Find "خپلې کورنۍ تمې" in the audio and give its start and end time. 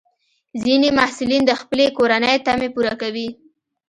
1.61-2.69